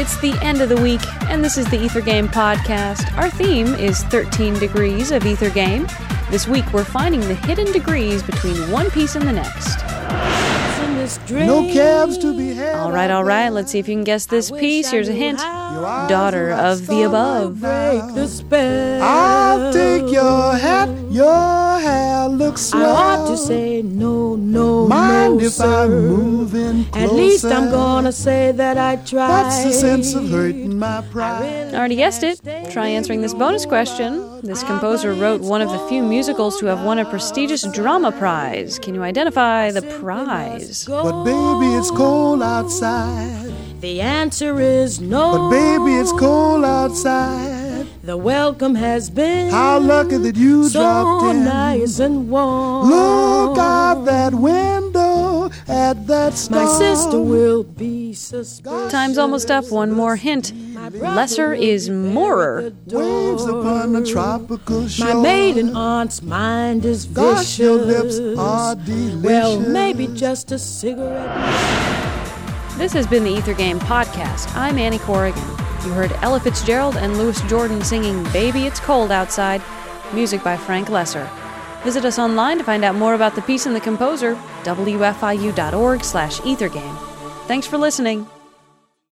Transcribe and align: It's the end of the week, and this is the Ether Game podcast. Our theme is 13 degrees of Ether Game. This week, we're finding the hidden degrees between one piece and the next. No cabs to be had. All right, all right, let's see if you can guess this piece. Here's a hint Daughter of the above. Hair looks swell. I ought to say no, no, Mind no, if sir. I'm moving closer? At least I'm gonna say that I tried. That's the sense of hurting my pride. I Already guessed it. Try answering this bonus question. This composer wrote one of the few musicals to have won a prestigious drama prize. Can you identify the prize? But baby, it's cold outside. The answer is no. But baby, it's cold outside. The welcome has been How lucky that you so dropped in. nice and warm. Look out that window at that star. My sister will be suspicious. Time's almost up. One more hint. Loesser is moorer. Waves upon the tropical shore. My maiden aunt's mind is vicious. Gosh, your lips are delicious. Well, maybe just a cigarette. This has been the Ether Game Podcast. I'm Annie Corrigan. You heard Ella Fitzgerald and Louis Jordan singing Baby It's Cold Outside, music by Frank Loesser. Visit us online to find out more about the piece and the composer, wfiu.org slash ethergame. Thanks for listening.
It's 0.00 0.16
the 0.18 0.38
end 0.42 0.60
of 0.60 0.68
the 0.68 0.80
week, 0.80 1.00
and 1.28 1.44
this 1.44 1.58
is 1.58 1.68
the 1.70 1.82
Ether 1.82 2.00
Game 2.00 2.28
podcast. 2.28 3.12
Our 3.18 3.28
theme 3.28 3.66
is 3.66 4.04
13 4.04 4.54
degrees 4.54 5.10
of 5.10 5.26
Ether 5.26 5.50
Game. 5.50 5.88
This 6.30 6.46
week, 6.46 6.72
we're 6.72 6.84
finding 6.84 7.20
the 7.22 7.34
hidden 7.34 7.72
degrees 7.72 8.22
between 8.22 8.70
one 8.70 8.92
piece 8.92 9.16
and 9.16 9.26
the 9.26 9.32
next. 9.32 9.80
No 11.32 11.64
cabs 11.72 12.16
to 12.18 12.36
be 12.36 12.54
had. 12.54 12.76
All 12.76 12.92
right, 12.92 13.10
all 13.10 13.24
right, 13.24 13.48
let's 13.48 13.72
see 13.72 13.80
if 13.80 13.88
you 13.88 13.96
can 13.96 14.04
guess 14.04 14.26
this 14.26 14.52
piece. 14.52 14.88
Here's 14.88 15.08
a 15.08 15.12
hint 15.12 15.38
Daughter 15.38 16.52
of 16.52 16.86
the 16.86 17.02
above. 17.02 17.60
Hair 22.48 22.52
looks 22.52 22.62
swell. 22.62 22.96
I 22.96 23.16
ought 23.16 23.30
to 23.30 23.36
say 23.36 23.82
no, 23.82 24.36
no, 24.36 24.86
Mind 24.88 25.38
no, 25.38 25.44
if 25.44 25.52
sir. 25.52 25.84
I'm 25.84 25.90
moving 25.90 26.84
closer? 26.84 27.06
At 27.06 27.12
least 27.12 27.44
I'm 27.44 27.70
gonna 27.70 28.12
say 28.12 28.52
that 28.52 28.78
I 28.78 28.96
tried. 28.96 29.28
That's 29.28 29.64
the 29.64 29.72
sense 29.72 30.14
of 30.14 30.28
hurting 30.30 30.78
my 30.78 31.02
pride. 31.12 31.74
I 31.74 31.78
Already 31.78 31.96
guessed 31.96 32.22
it. 32.22 32.40
Try 32.70 32.88
answering 32.88 33.22
this 33.22 33.34
bonus 33.34 33.66
question. 33.66 34.40
This 34.42 34.62
composer 34.62 35.14
wrote 35.14 35.40
one 35.40 35.62
of 35.62 35.70
the 35.70 35.78
few 35.88 36.02
musicals 36.02 36.58
to 36.60 36.66
have 36.66 36.84
won 36.84 36.98
a 36.98 37.04
prestigious 37.04 37.66
drama 37.72 38.12
prize. 38.12 38.78
Can 38.78 38.94
you 38.94 39.02
identify 39.02 39.70
the 39.70 39.82
prize? 39.82 40.84
But 40.86 41.24
baby, 41.24 41.74
it's 41.74 41.90
cold 41.90 42.42
outside. 42.42 43.52
The 43.80 44.00
answer 44.00 44.60
is 44.60 45.00
no. 45.00 45.32
But 45.32 45.50
baby, 45.50 45.94
it's 46.00 46.12
cold 46.12 46.64
outside. 46.64 47.57
The 48.08 48.16
welcome 48.16 48.74
has 48.74 49.10
been 49.10 49.50
How 49.50 49.78
lucky 49.78 50.16
that 50.16 50.34
you 50.34 50.70
so 50.70 50.80
dropped 50.80 51.26
in. 51.26 51.44
nice 51.44 51.98
and 51.98 52.30
warm. 52.30 52.88
Look 52.88 53.58
out 53.58 54.06
that 54.06 54.32
window 54.32 55.50
at 55.68 56.06
that 56.06 56.32
star. 56.32 56.64
My 56.64 56.72
sister 56.78 57.20
will 57.20 57.64
be 57.64 58.14
suspicious. 58.14 58.90
Time's 58.90 59.18
almost 59.18 59.50
up. 59.50 59.70
One 59.70 59.92
more 59.92 60.16
hint. 60.16 60.54
Loesser 60.54 61.52
is 61.54 61.90
moorer. 61.90 62.72
Waves 62.86 63.44
upon 63.44 63.92
the 63.92 64.06
tropical 64.06 64.88
shore. 64.88 65.12
My 65.12 65.20
maiden 65.20 65.76
aunt's 65.76 66.22
mind 66.22 66.86
is 66.86 67.04
vicious. 67.04 67.34
Gosh, 67.34 67.58
your 67.58 67.74
lips 67.74 68.18
are 68.38 68.74
delicious. 68.74 69.22
Well, 69.22 69.60
maybe 69.60 70.06
just 70.06 70.50
a 70.50 70.58
cigarette. 70.58 72.27
This 72.78 72.92
has 72.92 73.08
been 73.08 73.24
the 73.24 73.32
Ether 73.32 73.54
Game 73.54 73.80
Podcast. 73.80 74.54
I'm 74.54 74.78
Annie 74.78 75.00
Corrigan. 75.00 75.42
You 75.84 75.90
heard 75.90 76.12
Ella 76.22 76.38
Fitzgerald 76.38 76.96
and 76.96 77.18
Louis 77.18 77.42
Jordan 77.48 77.82
singing 77.82 78.22
Baby 78.32 78.66
It's 78.66 78.78
Cold 78.78 79.10
Outside, 79.10 79.60
music 80.12 80.44
by 80.44 80.56
Frank 80.56 80.86
Loesser. 80.86 81.28
Visit 81.82 82.04
us 82.04 82.20
online 82.20 82.56
to 82.58 82.62
find 82.62 82.84
out 82.84 82.94
more 82.94 83.14
about 83.14 83.34
the 83.34 83.42
piece 83.42 83.66
and 83.66 83.74
the 83.74 83.80
composer, 83.80 84.36
wfiu.org 84.62 86.04
slash 86.04 86.38
ethergame. 86.42 86.96
Thanks 87.48 87.66
for 87.66 87.78
listening. 87.78 88.28